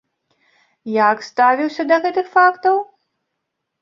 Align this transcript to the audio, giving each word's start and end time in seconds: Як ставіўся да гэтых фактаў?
Як 1.09 1.21
ставіўся 1.29 1.83
да 1.93 2.03
гэтых 2.07 2.25
фактаў? 2.39 2.75